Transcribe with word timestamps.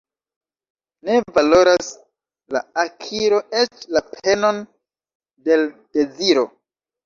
Ne 1.09 1.17
valoras 1.35 1.89
la 2.57 2.63
akiro 2.85 3.43
eĉ 3.61 3.87
la 3.95 4.05
penon 4.17 4.65
de 5.47 5.63
l' 5.63 5.71
deziro. 6.01 6.51